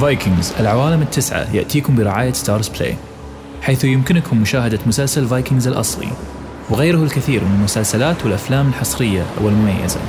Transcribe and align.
Vikings 0.00 0.52
العوالم 0.60 1.02
التسعة 1.02 1.54
يأتيكم 1.54 1.96
برعاية 1.96 2.32
Starzplay 2.32 2.96
حيث 3.62 3.84
يمكنكم 3.84 4.40
مشاهدة 4.40 4.78
مسلسل 4.86 5.26
Vikings 5.26 5.68
الأصلي 5.68 6.08
وغيره 6.70 7.02
الكثير 7.02 7.44
من 7.44 7.54
المسلسلات 7.58 8.24
والأفلام 8.24 8.68
الحصرية 8.68 9.22
والمميزة. 9.40 10.00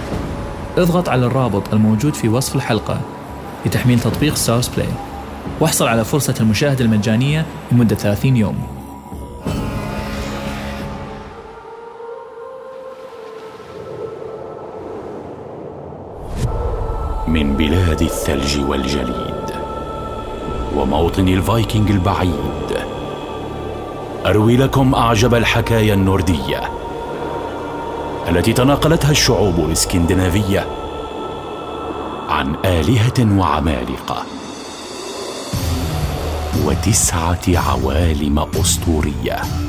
اضغط 0.78 1.10
على 1.10 1.26
الرابط 1.26 1.74
الموجود 1.74 2.14
في 2.14 2.30
وصف 2.30 2.56
الحلقة 2.56 3.02
لتحميل 3.66 4.00
تطبيق 4.00 4.36
Starzplay 4.36 4.90
واحصل 5.60 5.88
على 5.88 6.06
فرصة 6.06 6.36
المشاهدة 6.40 6.86
المجانية 6.86 7.46
لمدة 7.72 7.96
30 7.96 8.38
يوم. 8.38 8.68
من 17.28 17.54
بلاد 17.58 18.02
الثلج 18.02 18.60
والجليد 18.60 19.37
وموطن 20.78 21.28
الفايكنج 21.28 21.92
البعيد. 21.92 22.78
أروي 24.26 24.58
لكم 24.58 24.96
أعجب 24.96 25.36
الحكايا 25.36 25.94
النورديه 25.94 26.62
التي 28.30 28.54
تناقلتها 28.54 29.12
الشعوب 29.12 29.60
الإسكندنافية 29.60 30.68
عن 32.30 32.56
آلهة 32.66 33.40
وعمالقة. 33.40 34.24
وتسعة 36.66 37.42
عوالم 37.48 38.40
أسطورية. 38.40 39.67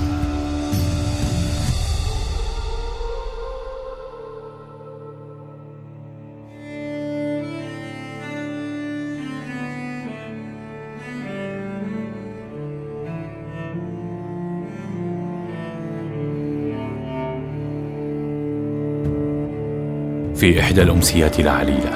في 20.38 20.60
إحدى 20.60 20.82
الأمسيات 20.82 21.40
العليلة 21.40 21.92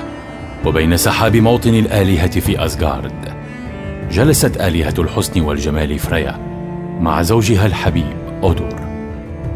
وبين 0.67 0.97
سحاب 0.97 1.37
موطن 1.37 1.75
الآلهة 1.75 2.41
في 2.41 2.65
أسغارد 2.65 3.13
جلست 4.11 4.61
آلهة 4.61 4.95
الحسن 4.99 5.41
والجمال 5.41 5.99
فريا 5.99 6.39
مع 7.01 7.23
زوجها 7.23 7.67
الحبيب 7.67 8.17
أودور. 8.43 8.75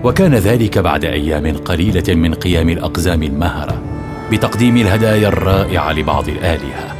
وكان 0.04 0.34
ذلك 0.34 0.78
بعد 0.78 1.04
أيام 1.04 1.56
قليلة 1.56 2.14
من 2.14 2.34
قيام 2.34 2.68
الأقزام 2.68 3.22
المهرة 3.22 3.82
بتقديم 4.32 4.76
الهدايا 4.76 5.28
الرائعة 5.28 5.92
لبعض 5.92 6.28
الآلهة. 6.28 6.96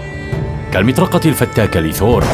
كالمطرقة 0.73 1.21
الفتاكة 1.25 1.81
لثور 1.81 2.25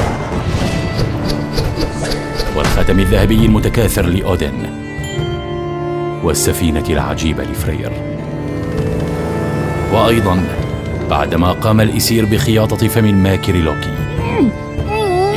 والخاتم 2.57 2.99
الذهبي 2.99 3.47
المتكاثر 3.47 4.07
لأودن 4.07 4.53
والسفينة 6.23 6.85
العجيبة 6.91 7.45
لفرير. 7.45 8.12
وأيضا 9.93 10.43
بعدما 11.11 11.53
قام 11.53 11.81
الإسير 11.81 12.25
بخياطة 12.25 12.89
فم 12.89 13.05
الماكر 13.05 13.57
لوكي 13.57 13.95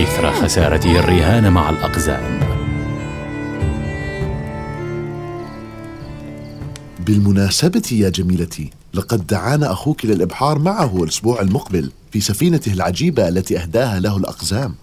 إثر 0.04 0.32
خسارته 0.32 1.00
الرهان 1.00 1.52
مع 1.52 1.70
الأقزام. 1.70 2.40
بالمناسبة 7.00 7.84
يا 7.92 8.10
جميلتي 8.10 8.70
لقد 8.94 9.28
دعانا 9.28 9.72
أخوك 9.72 10.06
للإبحار 10.06 10.60
معه 10.60 11.04
الأسبوع 11.04 11.42
المقبل 11.42 11.92
في 12.12 12.22
سفينته 12.22 12.74
العجيبة 12.74 13.28
التي 13.28 13.58
أهداها 13.58 14.00
له 14.00 14.18
الأقزام. 14.18 14.76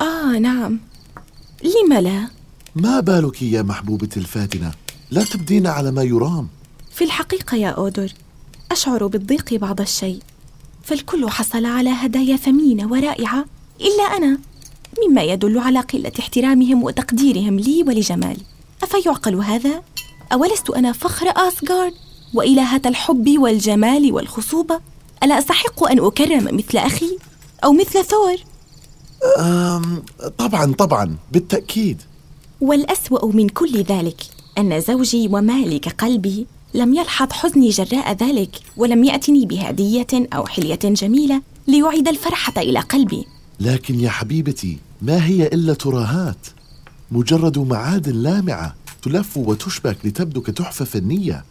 آه 0.00 0.38
نعم. 0.38 0.78
لم 1.62 1.98
لا؟ 1.98 2.28
ما 2.76 3.00
بالك 3.00 3.42
يا 3.42 3.62
محبوبتي 3.62 4.20
الفاتنة؟ 4.20 4.72
لا 5.10 5.24
تبدين 5.24 5.66
على 5.66 5.90
ما 5.90 6.02
يرام. 6.02 6.48
في 6.94 7.04
الحقيقة 7.04 7.56
يا 7.56 7.68
أودر 7.68 8.12
أشعر 8.70 9.06
بالضيق 9.06 9.54
بعض 9.54 9.80
الشيء 9.80 10.18
فالكل 10.82 11.30
حصل 11.30 11.66
على 11.66 11.90
هدايا 11.90 12.36
ثمينة 12.36 12.92
ورائعة 12.92 13.44
إلا 13.80 14.02
أنا 14.16 14.38
مما 15.02 15.22
يدل 15.22 15.58
على 15.58 15.80
قلة 15.80 16.12
احترامهم 16.18 16.82
وتقديرهم 16.82 17.58
لي 17.58 17.82
ولجمالي 17.82 18.40
أفيعقل 18.82 19.34
هذا؟ 19.34 19.82
أولست 20.32 20.70
أنا 20.70 20.92
فخر 20.92 21.26
آسغارد 21.36 21.92
وإلهة 22.34 22.82
الحب 22.86 23.38
والجمال 23.38 24.12
والخصوبة 24.12 24.80
ألا 25.22 25.38
أستحق 25.38 25.84
أن 25.84 25.98
أكرم 25.98 26.56
مثل 26.56 26.78
أخي؟ 26.78 27.18
أو 27.64 27.72
مثل 27.72 28.04
ثور؟ 28.04 28.36
أم 29.38 30.02
طبعا 30.38 30.72
طبعا 30.72 31.16
بالتأكيد. 31.32 32.02
والأسوأ 32.60 33.32
من 33.32 33.48
كل 33.48 33.82
ذلك 33.82 34.22
أن 34.58 34.80
زوجي 34.80 35.28
ومالك 35.28 35.88
قلبي 35.88 36.46
لم 36.74 36.94
يلحظ 36.94 37.32
حزني 37.32 37.70
جراء 37.70 38.12
ذلك 38.12 38.56
ولم 38.76 39.04
يأتني 39.04 39.46
بهدية 39.46 40.06
أو 40.12 40.46
حلية 40.46 40.78
جميلة 40.84 41.42
ليعيد 41.68 42.08
الفرحة 42.08 42.52
إلى 42.56 42.80
قلبي. 42.80 43.24
لكن 43.60 44.00
يا 44.00 44.10
حبيبتي 44.10 44.78
ما 45.02 45.26
هي 45.26 45.46
إلا 45.46 45.74
ترهات 45.74 46.46
مجرد 47.10 47.58
معادن 47.58 48.12
لامعة 48.12 48.74
تلف 49.02 49.36
وتشبك 49.36 49.96
لتبدو 50.04 50.40
كتحفة 50.40 50.84
فنية. 50.84 51.44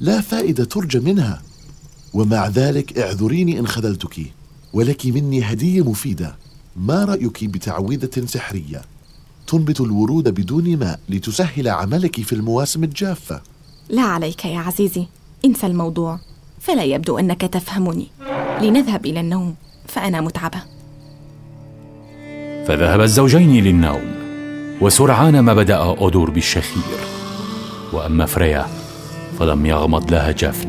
لا 0.00 0.20
فائدة 0.20 0.64
ترجى 0.64 0.98
منها. 0.98 1.42
ومع 2.14 2.48
ذلك 2.48 2.98
اعذريني 2.98 3.58
إن 3.58 3.66
خذلتك 3.66 4.32
ولك 4.72 5.06
مني 5.06 5.42
هدية 5.42 5.82
مفيدة. 5.82 6.36
ما 6.76 7.04
رأيك 7.04 7.44
بتعويذة 7.44 8.26
سحرية؟ 8.26 8.82
تنبت 9.46 9.80
الورود 9.80 10.28
بدون 10.28 10.76
ماء 10.76 11.00
لتسهل 11.08 11.68
عملك 11.68 12.20
في 12.20 12.32
المواسم 12.32 12.84
الجافة. 12.84 13.51
لا 13.92 14.02
عليك 14.02 14.44
يا 14.44 14.58
عزيزي. 14.58 15.06
انسى 15.44 15.66
الموضوع. 15.66 16.18
فلا 16.60 16.82
يبدو 16.82 17.18
أنك 17.18 17.40
تفهمني. 17.40 18.06
لنذهب 18.60 19.06
إلى 19.06 19.20
النوم. 19.20 19.54
فأنا 19.86 20.20
متعبة. 20.20 20.58
فذهب 22.66 23.00
الزوجين 23.00 23.64
للنوم 23.64 24.14
وسرعان 24.80 25.40
ما 25.40 25.54
بدأ 25.54 25.76
اودور 25.76 26.30
بالشخير. 26.30 26.98
وأما 27.92 28.26
فريا 28.26 28.66
فلم 29.38 29.66
يغمض 29.66 30.10
لها 30.10 30.30
جفن. 30.30 30.68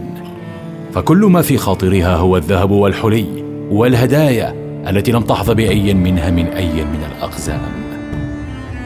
فكل 0.93 1.17
ما 1.17 1.41
في 1.41 1.57
خاطرها 1.57 2.15
هو 2.15 2.37
الذهب 2.37 2.71
والحلي 2.71 3.43
والهدايا 3.69 4.53
التي 4.89 5.11
لم 5.11 5.23
تحظ 5.23 5.51
بأي 5.51 5.93
منها 5.93 6.29
من 6.29 6.47
أي 6.47 6.85
من 6.85 7.03
الأقزام. 7.11 7.71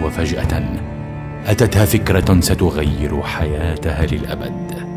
وفجأة 0.03 0.86
أتتها 1.47 1.85
فكرة 1.85 2.39
ستغير 2.41 3.23
حياتها 3.23 4.05
للأبد. 4.05 4.87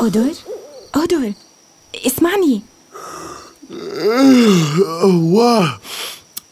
أودور 0.00 0.32
أودور 0.96 1.32
اسمعني. 2.06 2.62
واه 5.04 5.78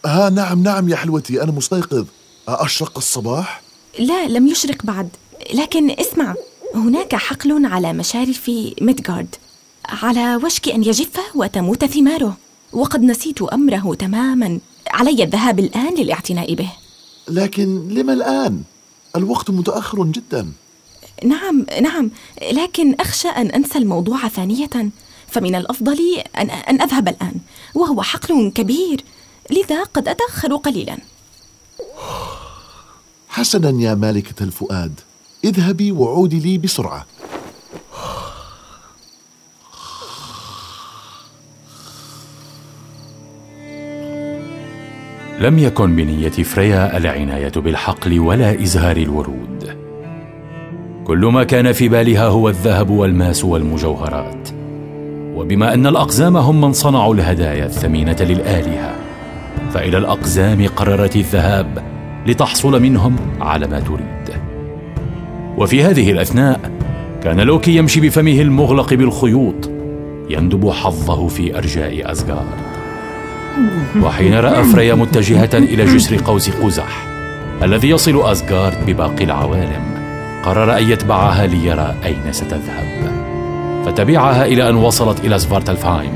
ها 0.07 0.31
نعم 0.31 0.63
نعم 0.63 0.89
يا 0.89 0.97
حلوتي 0.97 1.43
أنا 1.43 1.53
مستيقظ. 1.53 2.07
أشرق 2.49 2.97
الصباح؟ 2.97 3.63
لا 3.99 4.29
لم 4.29 4.47
يشرق 4.47 4.83
بعد 4.85 5.09
لكن 5.55 5.91
اسمع 5.91 6.35
هناك 6.75 7.15
حقل 7.15 7.67
على 7.67 7.93
مشارف 7.93 8.51
ميدغارد 8.81 9.35
على 9.89 10.37
وشك 10.37 10.69
أن 10.69 10.85
يجف 10.85 11.21
وتموت 11.35 11.85
ثماره 11.85 12.37
وقد 12.73 13.03
نسيت 13.03 13.43
أمره 13.43 13.95
تماما. 13.95 14.59
علي 14.95 15.23
الذهاب 15.25 15.59
الآن 15.59 15.95
للاعتناء 15.95 16.55
به. 16.55 16.71
لكن 17.29 17.89
لما 17.89 18.13
الآن؟ 18.13 18.63
الوقت 19.17 19.51
متأخر 19.51 20.05
جدا. 20.05 20.53
نعم 21.25 21.67
نعم 21.83 22.11
لكن 22.53 22.95
أخشى 23.01 23.29
أن 23.29 23.47
أنسى 23.47 23.79
الموضوع 23.79 24.29
ثانية. 24.29 24.91
فمن 25.27 25.55
الأفضل 25.55 25.99
أن, 26.39 26.51
أن 26.51 26.81
أذهب 26.81 27.09
الآن 27.09 27.35
وهو 27.75 28.03
حقل 28.03 28.53
كبير. 28.55 29.05
لذا 29.51 29.83
قد 29.83 30.09
أتأخر 30.09 30.57
قليلا. 30.57 30.99
حسنا 33.29 33.83
يا 33.83 33.95
مالكة 33.95 34.43
الفؤاد. 34.43 35.01
اذهبي 35.45 35.93
وعودي 35.93 36.41
لي 36.41 36.59
بسرعة. 36.59 37.07
لم 45.45 45.59
يكن 45.59 45.97
بنية 45.97 46.29
فريا 46.29 46.97
العناية 46.97 47.53
بالحقل 47.57 48.21
ولا 48.21 48.63
إزهار 48.63 48.97
الورود. 48.97 49.77
كل 51.05 51.19
ما 51.19 51.45
كان 51.45 51.73
في 51.73 51.89
بالها 51.89 52.27
هو 52.27 52.49
الذهب 52.49 52.91
والماس 52.91 53.45
والمجوهرات. 53.45 54.49
وبما 55.35 55.75
أن 55.75 55.87
الأقزام 55.87 56.37
هم 56.37 56.61
من 56.61 56.73
صنعوا 56.73 57.15
الهدايا 57.15 57.67
الثمينة 57.67 58.17
للآلهة 58.21 58.95
فإلى 59.71 59.99
الأقزام 59.99 60.67
قررت 60.67 61.17
الذهاب 61.17 61.83
لتحصل 62.27 62.83
منهم 62.83 63.17
على 63.41 63.67
ما 63.67 63.81
تريد. 63.81 64.41
وفي 65.59 65.83
هذه 65.83 66.11
الأثناء 66.11 66.61
كان 67.23 67.41
لوكي 67.41 67.77
يمشي 67.77 68.01
بفمه 68.01 68.41
المغلق 68.41 68.95
بالخيوط 68.95 69.71
يندب 70.31 70.71
حظه 70.71 71.29
في 71.29 71.59
أرجاء 71.59 72.13
أزغارد 72.13 72.74
وحين 74.03 74.35
رأى 74.35 74.65
فريا 74.65 74.95
متجهة 74.95 75.51
إلى 75.55 75.85
جسر 75.85 76.17
قوس 76.17 76.51
قزح 76.51 77.07
الذي 77.63 77.89
يصل 77.91 78.31
أزغارد 78.31 78.87
بباقي 78.87 79.25
العوالم 79.25 79.95
قرر 80.45 80.79
أن 80.79 80.91
يتبعها 80.91 81.47
ليرى 81.47 81.95
أين 82.05 82.33
ستذهب. 82.33 83.13
فتبعها 83.87 84.45
إلى 84.45 84.69
أن 84.69 84.77
وصلت 84.77 85.25
إلى 85.25 85.39
سفارتلفايم 85.39 86.13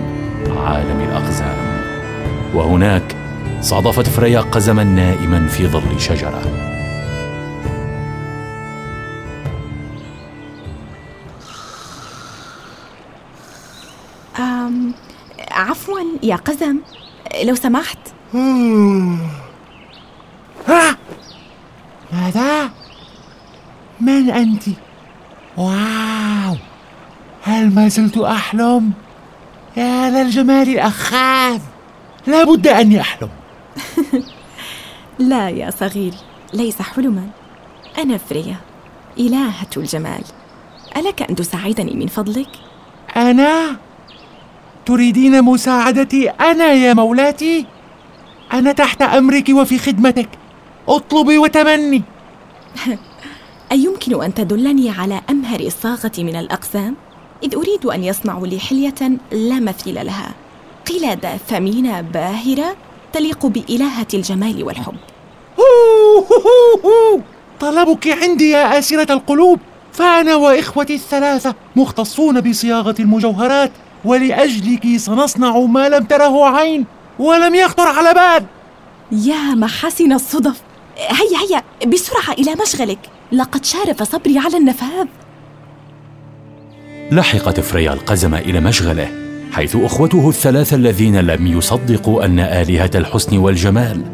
عالم 0.67 1.01
الأقزام. 1.01 1.57
وهناك 2.55 3.17
صادفت 3.61 4.07
فريا 4.07 4.41
قزما 4.41 4.85
نائما 4.85 5.47
في 5.47 5.67
ظل 5.67 6.01
شجرة. 6.01 6.43
عفوا 15.51 16.01
يا 16.23 16.37
قزم. 16.37 16.77
لو 17.43 17.55
سمحت 17.55 17.99
ها 20.69 20.97
ماذا؟ 22.13 22.71
من 24.01 24.31
أنت؟ 24.31 24.63
واو 25.57 26.57
هل 27.43 27.75
ما 27.75 27.89
زلت 27.89 28.19
أحلم؟ 28.19 28.93
يا 29.77 30.11
للجمال 30.11 30.69
الأخاذ 30.69 31.61
لابد 32.27 32.67
أني 32.67 33.01
أحلم 33.01 33.29
لا 35.19 35.49
يا 35.49 35.71
صغيري 35.71 36.17
ليس 36.55 36.83
حلما 36.83 37.29
أنا 37.99 38.19
فريا 38.19 38.57
إلهة 39.19 39.71
الجمال 39.77 40.23
ألك 40.97 41.23
أن 41.23 41.35
تساعدني 41.35 41.95
من 41.95 42.07
فضلك؟ 42.07 42.49
أنا؟ 43.17 43.77
تريدين 44.89 45.43
مساعدتي 45.43 46.29
أنا 46.31 46.73
يا 46.73 46.95
مولاتي؟ 46.95 47.67
أنا 48.53 48.73
تحت 48.73 49.03
أمرك 49.03 49.49
وفي 49.49 49.79
خدمتك 49.79 50.29
اطلبي 50.89 51.39
وتمني 51.39 52.03
أيمكن 53.73 54.23
أن 54.23 54.35
تدلني 54.35 54.91
على 54.91 55.21
أمهر 55.31 55.61
الصاغة 55.61 56.13
من 56.19 56.37
الأقسام؟ 56.37 56.95
إذ 57.43 57.55
أريد 57.55 57.87
أن 57.87 58.05
يصنعوا 58.05 58.47
لي 58.47 58.61
حلية 58.61 59.19
لا 59.33 59.61
مثيل 59.61 60.07
لها 60.07 60.31
قلادة 60.91 61.37
ثمينة 61.37 62.01
باهرة 62.01 62.77
تليق 63.13 63.47
بإلهة 63.47 64.07
الجمال 64.15 64.65
والحب. 64.65 64.97
طلبك 67.61 68.09
عندي 68.09 68.51
يا 68.51 68.79
آسرة 68.79 69.13
القلوب 69.13 69.61
فأنا 69.93 70.37
وإخوتي 70.37 70.95
الثلاثة 70.95 71.55
مختصون 71.77 72.41
بصياغة 72.41 72.95
المجوهرات 73.01 73.73
ولأجلك 74.05 74.97
سنصنع 74.97 75.59
ما 75.59 75.89
لم 75.89 76.05
تره 76.05 76.45
عين 76.45 76.85
ولم 77.19 77.55
يخطر 77.55 77.87
على 77.87 78.15
بال. 78.15 78.47
يا 79.27 79.55
محاسن 79.55 80.13
الصدف. 80.13 80.63
هيا 80.97 81.39
هيا 81.57 81.63
بسرعة 81.87 82.33
إلى 82.33 82.55
مشغلك. 82.63 82.99
لقد 83.33 83.65
شارف 83.65 84.03
صبري 84.03 84.39
على 84.39 84.57
النفاذ. 84.57 85.07
لحقت 87.13 87.61
فريا 87.61 87.93
القزم 87.93 88.35
إلى 88.35 88.61
مشغله 88.61 89.09
حيث 89.53 89.77
أخوته 89.77 90.29
الثلاثة 90.29 90.77
الذين 90.77 91.21
لم 91.21 91.47
يصدقوا 91.47 92.25
أن 92.25 92.39
آلهة 92.39 92.91
الحسن 92.95 93.39
والجمال 93.39 94.05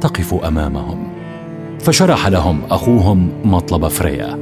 تقف 0.00 0.34
أمامهم. 0.34 1.12
فشرح 1.80 2.26
لهم 2.28 2.62
أخوهم 2.70 3.32
مطلب 3.44 3.88
فريا 3.88 4.38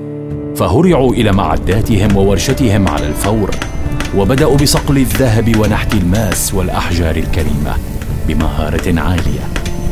فهرعوا 0.57 1.13
إلى 1.13 1.33
معداتهم 1.33 2.17
وورشتهم 2.17 2.89
على 2.89 3.07
الفور. 3.07 3.51
وبدأوا 4.17 4.57
بصقل 4.57 4.97
الذهب 4.97 5.57
ونحت 5.59 5.95
الماس 5.95 6.55
والأحجار 6.55 7.17
الكريمة 7.17 7.77
بمهارة 8.29 9.01
عالية 9.01 9.49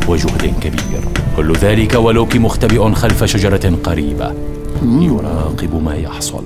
وجهد 0.07 0.53
كبير 0.61 1.01
كل 1.37 1.53
ذلك 1.53 1.93
ولوكي 1.93 2.39
مختبئ 2.39 2.93
خلف 2.93 3.23
شجرة 3.23 3.77
قريبة 3.83 4.33
يراقب 4.83 5.83
ما 5.83 5.95
يحصل 5.95 6.43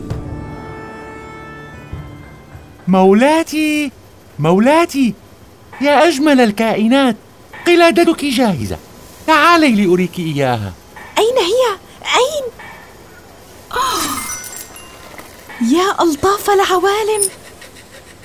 مولاتي 2.87 3.91
مولاتي 4.39 5.13
يا 5.81 6.07
أجمل 6.07 6.41
الكائنات 6.41 7.15
قلادتك 7.67 8.25
جاهزة 8.25 8.77
تعالي 9.27 9.85
لأريك 9.85 10.19
إياها 10.19 10.73
أين 11.17 11.37
هي؟ 11.37 11.77
أين؟ 12.15 12.43
آه. 13.71 14.23
يا 15.75 16.03
ألطاف 16.03 16.49
العوالم 16.49 17.29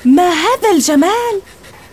ما 0.09 0.31
هذا 0.31 0.71
الجمال؟ 0.71 1.41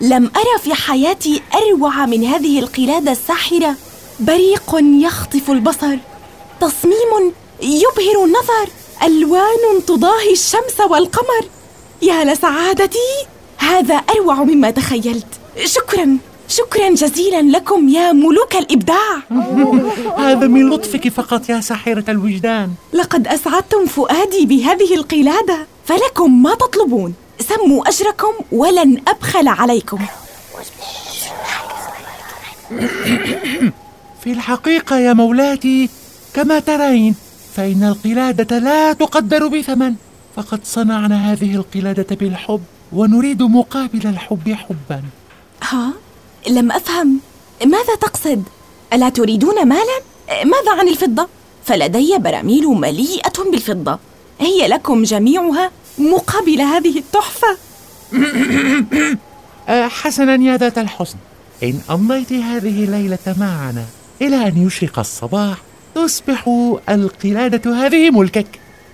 لم 0.00 0.30
أرى 0.36 0.58
في 0.62 0.74
حياتي 0.74 1.42
أروع 1.54 2.06
من 2.06 2.24
هذه 2.24 2.58
القلادة 2.58 3.12
الساحرة. 3.12 3.74
بريق 4.20 4.74
يخطف 4.82 5.50
البصر. 5.50 5.96
تصميم 6.60 7.32
يبهر 7.62 8.24
النظر. 8.24 8.68
ألوان 9.02 9.84
تضاهي 9.86 10.32
الشمس 10.32 10.80
والقمر. 10.90 11.44
يا 12.02 12.24
لسعادتي 12.24 13.26
هذا 13.58 13.94
أروع 13.94 14.44
مما 14.44 14.70
تخيلت. 14.70 15.26
شكرا 15.64 16.18
شكرا 16.48 16.88
جزيلا 16.88 17.42
لكم 17.42 17.88
يا 17.88 18.12
ملوك 18.12 18.56
الإبداع. 18.56 19.16
هذا 20.26 20.46
من 20.46 20.70
لطفك 20.70 21.08
فقط 21.08 21.48
يا 21.48 21.60
ساحرة 21.60 22.04
الوجدان. 22.10 22.70
لقد 22.92 23.28
أسعدتم 23.28 23.86
فؤادي 23.86 24.46
بهذه 24.46 24.94
القلادة 24.94 25.66
فلكم 25.84 26.42
ما 26.42 26.54
تطلبون. 26.54 27.14
سموا 27.40 27.88
أجركم 27.88 28.32
ولن 28.52 29.02
أبخل 29.08 29.48
عليكم 29.48 29.98
في 34.22 34.32
الحقيقة 34.32 34.98
يا 34.98 35.12
مولاتي 35.12 35.88
كما 36.34 36.58
ترين 36.58 37.14
فإن 37.54 37.82
القلادة 37.84 38.58
لا 38.58 38.92
تقدر 38.92 39.48
بثمن 39.48 39.94
فقد 40.36 40.60
صنعنا 40.64 41.32
هذه 41.32 41.54
القلادة 41.54 42.16
بالحب 42.16 42.62
ونريد 42.92 43.42
مقابل 43.42 44.06
الحب 44.06 44.52
حبا 44.52 45.02
ها؟ 45.62 45.92
لم 46.48 46.72
أفهم 46.72 47.20
ماذا 47.66 47.94
تقصد؟ 47.94 48.42
ألا 48.92 49.08
تريدون 49.08 49.68
مالا؟ 49.68 50.00
ماذا 50.28 50.72
عن 50.78 50.88
الفضة؟ 50.88 51.28
فلدي 51.64 52.18
براميل 52.18 52.66
مليئة 52.66 53.50
بالفضة 53.50 53.98
هي 54.40 54.68
لكم 54.68 55.02
جميعها 55.02 55.70
مقابل 55.98 56.60
هذه 56.60 56.98
التحفة. 56.98 57.56
آه، 59.68 59.88
حسنا 59.88 60.34
يا 60.34 60.56
ذات 60.56 60.78
الحسن 60.78 61.16
إن 61.62 61.80
أمضيت 61.90 62.32
هذه 62.32 62.84
الليلة 62.84 63.34
معنا 63.38 63.84
إلى 64.22 64.36
أن 64.48 64.66
يشرق 64.66 64.98
الصباح 64.98 65.56
تصبح 65.94 66.48
القلادة 66.88 67.86
هذه 67.86 68.10
ملكك. 68.10 68.46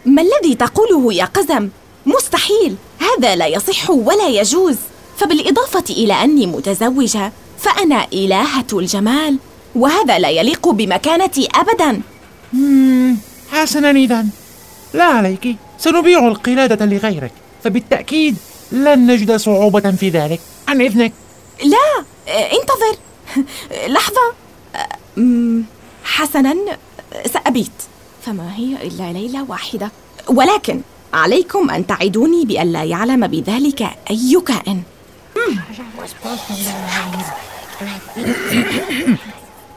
ما 0.07 0.23
الذي 0.23 0.55
تقوله 0.55 1.15
يا 1.15 1.25
قزم؟ 1.25 1.69
مستحيل. 2.07 2.77
هذا 2.99 3.37
لا 3.37 3.47
يصح 3.47 3.91
ولا 3.91 4.29
يجوز. 4.29 4.77
فبالإضافة 5.17 5.85
إلى 5.91 6.13
أني 6.13 6.47
متزوجة 6.47 7.33
فأنا 7.59 8.07
إلهة 8.13 8.67
الجمال 8.73 9.39
وهذا 9.75 10.19
لا 10.19 10.29
يليق 10.29 10.69
بمكانتي 10.69 11.49
أبدا. 11.55 12.01
حسنا 13.53 13.91
إذا. 13.91 14.27
لا 14.95 15.05
عليك. 15.05 15.57
سنبيع 15.83 16.29
القلادة 16.29 16.87
لغيرك 16.87 17.33
فبالتأكيد 17.65 18.37
لن 18.73 19.07
نجد 19.07 19.37
صعوبة 19.37 19.91
في 19.91 20.09
ذلك. 20.09 20.41
عن 20.69 20.81
إذنك. 20.81 21.13
لا 21.65 22.05
انتظر. 22.29 22.97
لحظة. 23.95 24.35
حسنا 26.05 26.55
سأبيت. 27.27 27.71
فما 28.23 28.57
هي 28.57 28.87
إلا 28.87 29.13
ليلة 29.13 29.47
واحدة. 29.49 29.91
ولكن 30.29 30.81
عليكم 31.15 31.71
أن 31.71 31.87
تعدوني 31.87 32.45
بأن 32.45 32.73
لا 32.73 32.85
يعلم 32.85 33.27
بذلك 33.27 33.83
أي 34.11 34.43
كائن 34.47 34.83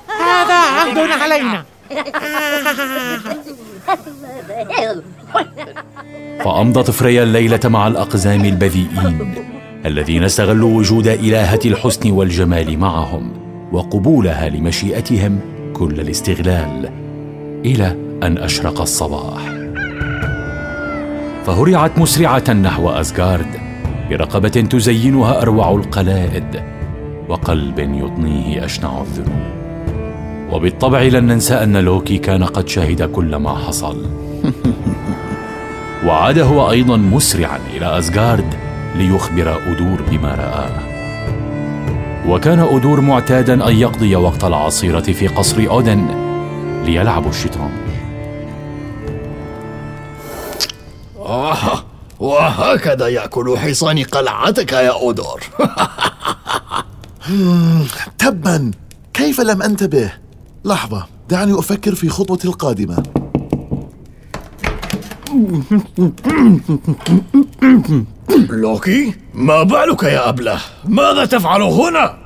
هذا 0.07 0.53
عهد 0.53 0.97
علينا. 0.97 1.65
فأمضت 6.43 6.91
فريا 6.91 7.23
الليلة 7.23 7.59
مع 7.65 7.87
الأقزام 7.87 8.45
البذيئين 8.45 9.33
الذين 9.85 10.23
استغلوا 10.23 10.77
وجود 10.77 11.07
إلهة 11.07 11.59
الحسن 11.65 12.11
والجمال 12.11 12.79
معهم 12.79 13.31
وقبولها 13.71 14.49
لمشيئتهم 14.49 15.39
كل 15.73 15.99
الاستغلال 15.99 16.89
إلى 17.65 17.95
أن 18.23 18.37
أشرق 18.37 18.81
الصباح. 18.81 19.41
فهرعت 21.45 21.99
مسرعة 21.99 22.53
نحو 22.53 22.89
أسغارد 22.89 23.59
برقبة 24.09 24.49
تزينها 24.49 25.41
أروع 25.41 25.71
القلائد 25.71 26.63
وقلب 27.29 27.79
يضنيه 27.79 28.65
أشنع 28.65 29.01
الذنوب. 29.01 29.64
وبالطبع 30.51 31.01
لن 31.01 31.27
ننسى 31.27 31.53
أن 31.53 31.77
لوكي 31.77 32.17
كان 32.17 32.43
قد 32.43 32.67
شهد 32.67 33.11
كل 33.11 33.35
ما 33.35 33.55
حصل. 33.57 34.05
وعاد 36.05 36.39
هو 36.39 36.71
أيضا 36.71 36.97
مسرعا 36.97 37.59
إلى 37.73 37.99
أسغارد 37.99 38.53
ليخبر 38.95 39.57
أدور 39.71 40.01
بما 40.11 40.35
رآه 40.35 40.71
وكان 42.27 42.59
أدور 42.59 43.01
معتادا 43.01 43.67
أن 43.67 43.75
يقضي 43.75 44.15
وقت 44.15 44.43
العصيرة 44.43 45.01
في 45.01 45.27
قصر 45.27 45.57
أودن 45.69 46.07
ليلعب 46.85 47.27
الشطرنج 47.27 47.71
آه 51.17 51.83
وهكذا 52.19 53.07
يأكل 53.07 53.57
حصان 53.57 54.03
قلعتك 54.03 54.73
يا 54.73 54.91
أودور 55.01 55.41
تبا 58.19 58.71
كيف 59.13 59.41
لم 59.41 59.61
أنتبه؟ 59.61 60.11
لحظة 60.65 61.05
دعني 61.29 61.59
أفكر 61.59 61.95
في 61.95 62.09
خطوتي 62.09 62.47
القادمة. 62.47 63.03
لوكي 68.49 69.13
ما 69.33 69.63
بالك 69.63 70.03
يا 70.03 70.29
أبلة؟ 70.29 70.59
ماذا 70.87 71.25
تفعل 71.25 71.61
هنا؟ 71.61 72.17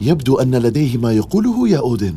يبدو 0.00 0.36
أن 0.36 0.54
لديه 0.54 0.98
ما 0.98 1.12
يقوله 1.12 1.68
يا 1.68 1.78
أودن. 1.78 2.14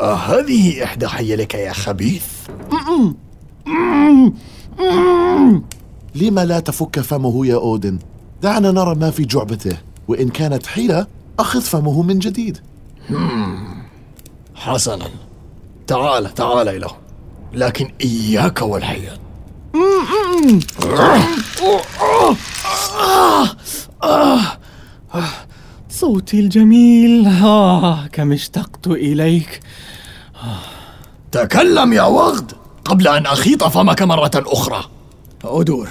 أهذه 0.00 0.84
إحدى 0.84 1.08
حيلك 1.08 1.54
يا 1.54 1.72
خبيث. 1.72 2.26
لما 6.14 6.44
لا 6.44 6.60
تفك 6.60 7.00
فمه 7.00 7.46
يا 7.46 7.54
أودن؟ 7.54 7.98
دعنا 8.42 8.70
نرى 8.70 8.94
ما 8.94 9.10
في 9.10 9.24
جعبته. 9.24 9.76
وإن 10.08 10.28
كانت 10.28 10.66
حيلة 10.66 11.06
أخذ 11.38 11.60
فمه 11.60 12.02
من 12.02 12.18
جديد. 12.18 12.58
حسنا. 14.54 15.06
تعال 15.86 16.34
تعال 16.34 16.68
إلى. 16.68 16.86
هنا. 16.86 16.94
لكن 17.52 17.90
إياك 18.00 18.62
والحيل 18.62 19.10
صوتي 25.90 26.40
الجميل. 26.40 27.26
آه 27.26 28.06
كم 28.06 28.32
اشتقت 28.32 28.86
إليك. 28.86 29.60
تكلم 31.32 31.92
يا 31.92 32.02
وغد 32.02 32.52
قبل 32.84 33.08
أن 33.08 33.26
أخيط 33.26 33.64
فمك 33.64 34.02
مرة 34.02 34.30
أخرى. 34.34 34.84
أودور 35.44 35.88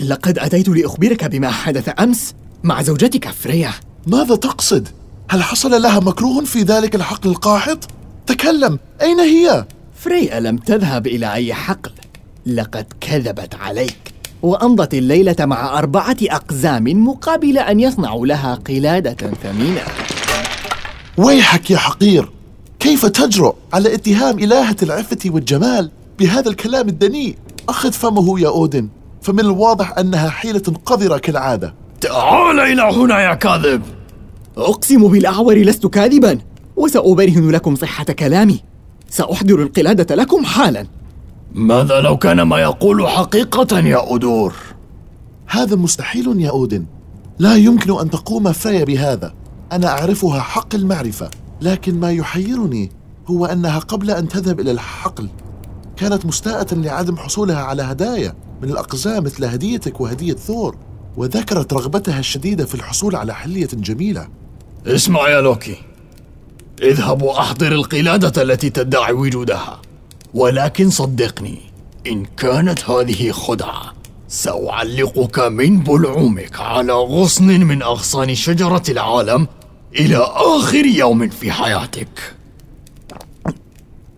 لقد 0.00 0.38
أتيت 0.38 0.68
لأخبرك 0.68 1.24
بما 1.24 1.50
حدث 1.50 2.00
أمس. 2.00 2.34
مع 2.64 2.82
زوجتك 2.82 3.28
فريا. 3.28 3.72
ماذا 4.06 4.36
تقصد؟ 4.36 4.88
هل 5.30 5.42
حصل 5.42 5.82
لها 5.82 6.00
مكروه 6.00 6.44
في 6.44 6.62
ذلك 6.62 6.94
الحقل 6.94 7.30
القاحط؟ 7.30 7.78
تكلم 8.26 8.78
أين 9.02 9.20
هي؟ 9.20 9.64
فريا 9.96 10.40
لم 10.40 10.56
تذهب 10.56 11.06
إلى 11.06 11.32
أي 11.32 11.54
حقل. 11.54 11.90
لقد 12.46 12.86
كذبت 13.00 13.54
عليك. 13.54 14.12
وأمضت 14.42 14.94
الليلة 14.94 15.36
مع 15.40 15.78
أربعة 15.78 16.16
أقزام 16.22 16.84
مقابل 16.84 17.58
أن 17.58 17.80
يصنعوا 17.80 18.26
لها 18.26 18.54
قلادة 18.54 19.30
ثمينة. 19.42 19.82
ويحك 21.16 21.70
يا 21.70 21.76
حقير. 21.76 22.30
كيف 22.80 23.06
تجرؤ 23.06 23.54
على 23.72 23.94
اتهام 23.94 24.38
إلهة 24.38 24.76
العفة 24.82 25.18
والجمال 25.26 25.90
بهذا 26.18 26.48
الكلام 26.48 26.88
الدنيء؟ 26.88 27.36
أخذ 27.68 27.92
فمه 27.92 28.40
يا 28.40 28.48
أودن. 28.48 28.88
فمن 29.22 29.40
الواضح 29.40 29.98
أنها 29.98 30.30
حيلة 30.30 30.62
قذرة 30.86 31.18
كالعادة. 31.18 31.74
تعال 32.00 32.60
إلى 32.60 32.82
هنا 32.82 33.20
يا 33.20 33.34
كاذب. 33.34 33.82
أقسم 34.56 35.08
بالأعور 35.08 35.58
لست 35.58 35.86
كاذبا 35.86 36.38
وسأبرهن 36.76 37.50
لكم 37.50 37.74
صحة 37.74 38.04
كلامي. 38.04 38.60
سأحضر 39.10 39.62
القلادة 39.62 40.14
لكم 40.14 40.44
حالا. 40.44 40.86
ماذا 41.54 42.00
لو 42.00 42.16
كان 42.16 42.42
ما 42.42 42.58
يقول 42.58 43.08
حقيقة 43.08 43.78
يا 43.78 44.14
أدور؟ 44.14 44.54
هذا 45.46 45.76
مستحيل 45.76 46.40
يا 46.40 46.50
أودن. 46.50 46.86
لا 47.38 47.56
يمكن 47.56 47.98
أن 48.00 48.10
تقوم 48.10 48.52
فريا 48.52 48.84
بهذا. 48.84 49.34
أنا 49.72 49.88
أعرفها 49.88 50.40
حق 50.40 50.74
المعرفة 50.74 51.30
لكن 51.60 52.00
ما 52.00 52.12
يحيرني 52.12 52.90
هو 53.26 53.46
أنها 53.46 53.78
قبل 53.78 54.10
أن 54.10 54.28
تذهب 54.28 54.60
إلى 54.60 54.70
الحقل. 54.70 55.28
كانت 55.96 56.26
مستاءة 56.26 56.74
لعدم 56.74 57.16
حصولها 57.16 57.62
على 57.62 57.82
هدايا 57.82 58.34
من 58.62 58.70
الأقزام 58.70 59.24
مثل 59.24 59.44
هديتك 59.44 60.00
وهدية 60.00 60.34
ثور. 60.34 60.76
وذكرت 61.16 61.72
رغبتها 61.72 62.18
الشديدة 62.18 62.64
في 62.64 62.74
الحصول 62.74 63.16
على 63.16 63.34
حلية 63.34 63.68
جميلة. 63.72 64.28
اسمع 64.86 65.28
يا 65.28 65.40
لوكي. 65.40 65.76
اذهب 66.82 67.22
وأحضر 67.22 67.72
القلادة 67.72 68.42
التي 68.42 68.70
تدعي 68.70 69.12
وجودها. 69.12 69.82
ولكن 70.34 70.90
صدقني 70.90 71.58
إن 72.06 72.24
كانت 72.24 72.90
هذه 72.90 73.30
خدعة 73.30 73.94
سأعلقك 74.28 75.38
من 75.38 75.80
بلعومك 75.80 76.60
على 76.60 76.92
غصن 76.92 77.46
من 77.46 77.82
أغصان 77.82 78.34
شجرة 78.34 78.82
العالم 78.88 79.48
إلى 79.94 80.16
آخر 80.34 80.86
يوم 80.86 81.28
في 81.28 81.52
حياتك. 81.52 82.34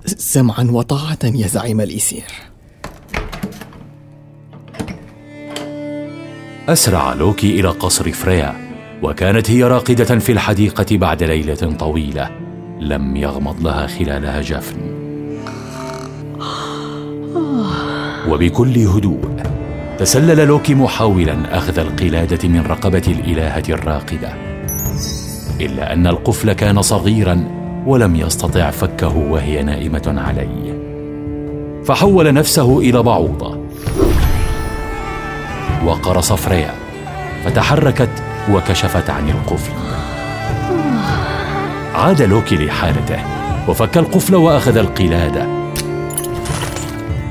سمعا 0.07 0.69
وطاعة 0.71 1.19
يا 1.25 1.47
زعيم 1.47 1.81
الإسير. 1.81 2.52
أسرع 6.73 7.13
لوكي 7.13 7.61
إلى 7.61 7.69
قصر 7.69 8.13
فريا 8.13 8.55
وكانت 9.03 9.51
هي 9.51 9.65
راقدة 9.65 10.19
في 10.19 10.33
الحديقة 10.33 10.97
بعد 10.97 11.23
ليلة 11.23 11.77
طويلة. 11.79 12.31
لم 12.81 13.17
يغمض 13.17 13.61
لها 13.61 13.87
خلالها 13.87 14.41
جفن. 14.41 14.77
وبكل 18.29 18.79
هدوء 18.79 19.21
تسلل 19.99 20.47
لوكي 20.47 20.75
محاولا 20.75 21.59
أخذ 21.59 21.79
القلادة 21.79 22.49
من 22.49 22.67
رقبة 22.67 23.03
الإلهة 23.09 23.65
الراقدة. 23.69 24.35
إلا 25.61 25.93
أن 25.93 26.07
القفل 26.07 26.53
كان 26.53 26.83
صغيرا 26.83 27.45
ولم 27.87 28.17
يستطع 28.17 28.71
فكه 28.71 29.17
وهي 29.17 29.63
نائمة 29.63 30.15
عليه. 30.17 30.83
فحول 31.85 32.35
نفسه 32.35 32.79
إلى 32.79 33.03
بعوضة. 33.03 33.52
وقرص 35.85 36.33
فريا 36.33 36.75
فتحركت 37.45 38.11
وكشفت 38.51 39.11
عن 39.11 39.29
القفل. 39.29 39.73
عاد 41.95 42.23
لوكي 42.23 42.57
لحالته 42.57 43.19
وفك 43.69 43.99
القفل 43.99 44.35
وأخذ 44.35 44.77
القلادة. 44.77 45.47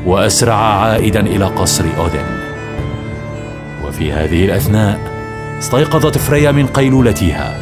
وأسرع 0.06 0.56
عائدا 0.56 1.20
إلى 1.20 1.46
قصر 1.46 1.86
أودن. 1.98 2.26
وفي 3.86 4.14
هذه 4.14 4.46
الأثناء 4.46 5.00
استيقظت 5.60 6.18
فريا 6.18 6.52
من 6.52 6.68
قيلولتها 6.68 7.58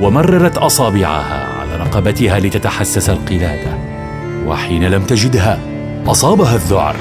ومررت 0.00 0.58
أصابعها 0.58 1.48
على 1.60 1.76
رقبتها 1.76 2.40
لتتحسس 2.40 3.10
القلادة 3.10 3.78
وحين 4.46 4.84
لم 4.84 5.02
تجدها 5.02 5.58
أصابها 6.08 6.54
الذعر 6.54 6.96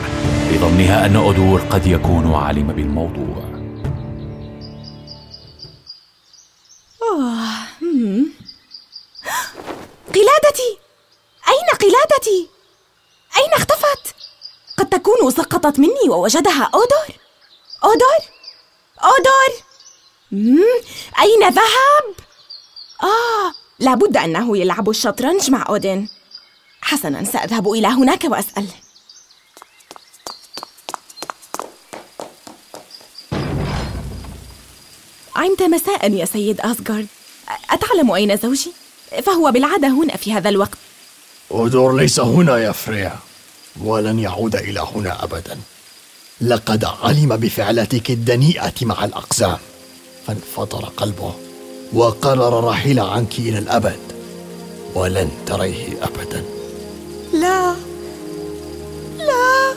بظنها 0.51 1.05
أن 1.05 1.15
اودور 1.15 1.61
قد 1.61 1.87
يكون 1.87 2.33
علم 2.33 2.67
بالموضوع. 2.67 3.47
قلادتي! 10.07 10.77
أين 11.47 11.67
قلادتي؟ 11.81 12.49
أين 13.37 13.53
اختفت؟ 13.53 14.15
قد 14.77 14.89
تكون 14.89 15.31
سقطت 15.31 15.79
مني 15.79 16.09
ووجدها 16.09 16.63
أودور. 16.73 17.07
أودور! 17.83 18.21
أودور! 19.03 19.63
مم، 20.31 20.59
أين 21.19 21.49
ذهب؟ 21.49 22.15
آه 23.03 23.53
لابد 23.79 24.17
أنه 24.17 24.57
يلعب 24.57 24.89
الشطرنج 24.89 25.51
مع 25.51 25.65
أودين. 25.69 26.09
حسنا 26.81 27.23
سأذهب 27.23 27.71
إلى 27.71 27.87
هناك 27.87 28.23
وأسأل. 28.23 28.67
عمت 35.37 35.61
مساء 35.61 36.11
يا 36.11 36.25
سيد 36.25 36.61
أسغارد 36.61 37.07
أتعلم 37.69 38.11
أين 38.11 38.37
زوجي؟ 38.37 38.71
فهو 39.23 39.51
بالعادة 39.51 39.87
هنا 39.87 40.17
في 40.17 40.33
هذا 40.33 40.49
الوقت. 40.49 40.77
أودور 41.51 41.95
ليس 41.95 42.19
هنا 42.19 42.57
يا 42.57 42.71
فريا 42.71 43.15
ولن 43.81 44.19
يعود 44.19 44.55
إلى 44.55 44.79
هنا 44.95 45.23
أبدا. 45.23 45.57
لقد 46.41 46.85
علم 46.85 47.37
بفعلتك 47.37 48.11
الدنيئة 48.11 48.73
مع 48.81 49.05
الأقزام. 49.05 49.57
فانفطر 50.27 50.85
قلبه 50.97 51.33
وقرر 51.93 52.59
الرحيل 52.59 52.99
عنك 52.99 53.39
إلى 53.39 53.59
الأبد. 53.59 53.99
ولن 54.95 55.31
تريه 55.45 56.03
أبدا. 56.03 56.45
لا 57.33 57.75
لا. 59.17 59.75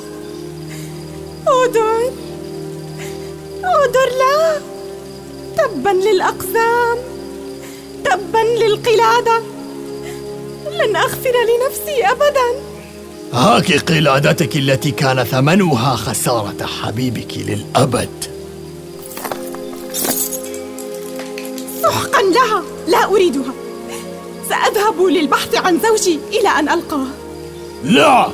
أودر 1.49 2.13
أودر 3.65 4.09
لا. 4.19 4.80
تبا 5.57 5.91
للأقزام 5.91 6.99
تبا 8.05 8.65
للقلادة. 8.65 9.43
لن 10.71 10.97
أغفر 10.97 11.33
لنفسي 11.33 12.05
أبدا. 12.05 12.61
هاك 13.33 13.73
قلادتك 13.73 14.57
التي 14.57 14.91
كان 14.91 15.25
ثمنها 15.25 15.97
خسارة 15.97 16.67
حبيبك 16.67 17.39
للأبد. 17.39 18.25
سحقا 21.83 22.23
لها 22.23 22.63
لا 22.89 23.05
أريدها. 23.05 23.53
سأذهب 24.49 25.03
للبحث 25.03 25.55
عن 25.55 25.79
زوجي 25.81 26.19
إلى 26.33 26.49
أن 26.49 26.69
ألقاه. 26.69 27.07
لا 27.85 28.29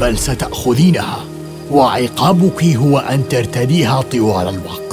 بل 0.00 0.18
ستأخذينها 0.18 1.24
وعقابك 1.70 2.64
هو 2.64 2.98
أن 2.98 3.28
ترتديها 3.28 4.00
طوال 4.12 4.48
الوقت. 4.48 4.87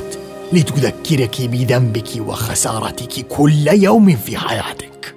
لتذكرك 0.54 1.42
بذنبك 1.42 2.10
وخسارتك 2.18 3.28
كل 3.28 3.68
يوم 3.68 4.16
في 4.16 4.38
حياتك. 4.38 5.16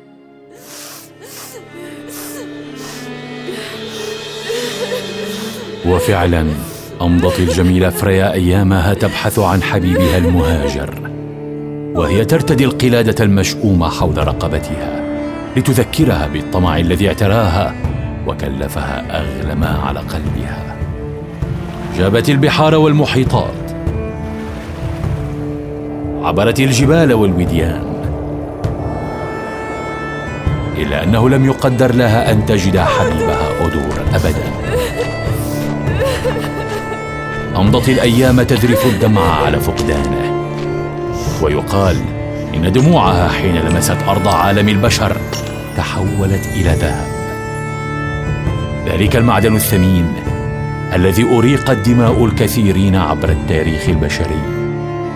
وفعلا 5.86 6.46
أمضت 7.00 7.38
الجميلة 7.38 7.90
فريا 7.90 8.32
أيامها 8.32 8.94
تبحث 8.94 9.38
عن 9.38 9.62
حبيبها 9.62 10.18
المهاجر 10.18 11.10
وهي 11.94 12.24
ترتدي 12.24 12.64
القلادة 12.64 13.24
المشؤومة 13.24 13.88
حول 13.88 14.18
رقبتها 14.28 15.00
لتذكرها 15.56 16.26
بالطمع 16.26 16.78
الذي 16.78 17.08
اعتراها 17.08 17.74
وكلفها 18.26 19.20
أغلى 19.20 19.54
ما 19.54 19.68
على 19.68 20.00
قلبها. 20.00 20.76
جابت 21.98 22.28
البحار 22.28 22.74
والمحيطات 22.74 23.57
عبرت 26.28 26.60
الجبال 26.60 27.12
والوديان. 27.12 27.82
إلا 30.76 31.04
أنه 31.04 31.28
لم 31.28 31.44
يقدر 31.44 31.94
لها 31.94 32.32
أن 32.32 32.46
تجد 32.46 32.78
حبيبها 32.78 33.48
اودور 33.60 34.02
أبدا. 34.14 34.44
أمضت 37.56 37.88
الأيام 37.88 38.42
تذرف 38.42 38.86
الدمع 38.86 39.42
على 39.44 39.60
فقدانه. 39.60 40.48
ويقال 41.42 41.96
إن 42.54 42.72
دموعها 42.72 43.28
حين 43.28 43.56
لمست 43.56 43.96
أرض 44.08 44.28
عالم 44.28 44.68
البشر 44.68 45.16
تحولت 45.76 46.46
إلى 46.46 46.70
ذهب 46.70 47.06
ذلك 48.86 49.16
المعدن 49.16 49.56
الثمين 49.56 50.12
الذي 50.94 51.24
اريقت 51.24 51.88
دماء 51.88 52.24
الكثيرين 52.24 52.96
عبر 52.96 53.28
التاريخ 53.28 53.88
البشري. 53.88 54.67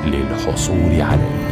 للحصول 0.06 1.00
عليه. 1.00 1.42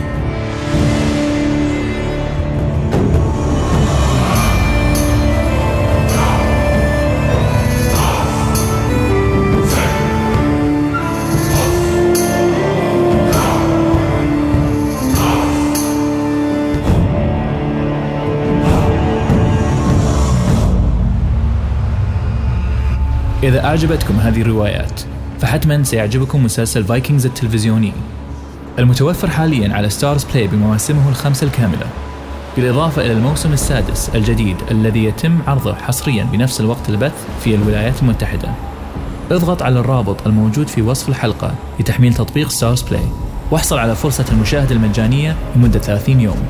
إذا 23.42 23.64
أعجبتكم 23.64 24.14
هذه 24.14 24.40
الروايات 24.40 25.00
فحتما 25.40 25.82
سيعجبكم 25.82 26.44
مسلسل 26.44 26.84
Vikings 26.84 27.26
التلفزيوني. 27.26 27.92
المتوفر 28.80 29.30
حاليا 29.30 29.74
على 29.74 29.90
Starzplay 29.90 30.46
بمواسمه 30.46 31.08
الخمسة 31.08 31.46
الكاملة 31.46 31.86
بالإضافة 32.56 33.02
إلى 33.02 33.12
الموسم 33.12 33.52
السادس 33.52 34.10
الجديد 34.14 34.56
الذي 34.70 35.04
يتم 35.04 35.38
عرضه 35.46 35.74
حصريا 35.74 36.24
بنفس 36.24 36.60
الوقت 36.60 36.88
البث 36.88 37.26
في 37.44 37.54
الولايات 37.54 38.02
المتحدة. 38.02 38.48
اضغط 39.30 39.62
على 39.62 39.80
الرابط 39.80 40.26
الموجود 40.26 40.68
في 40.68 40.82
وصف 40.82 41.08
الحلقة 41.08 41.54
لتحميل 41.80 42.14
تطبيق 42.14 42.48
Starzplay 42.48 43.04
واحصل 43.50 43.78
على 43.78 43.94
فرصة 43.94 44.24
المشاهدة 44.32 44.74
المجانية 44.74 45.36
لمدة 45.56 45.78
30 45.78 46.20
يوم. 46.20 46.42